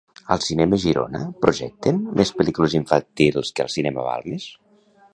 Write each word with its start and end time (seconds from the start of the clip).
Als 0.35 0.45
Cinemes 0.51 0.85
Girona 0.85 1.21
projecten 1.43 2.01
més 2.21 2.33
pel·lícules 2.41 2.77
infantils 2.83 3.55
que 3.57 3.67
al 3.67 3.73
cine 3.79 3.97
Balmes? 4.03 4.53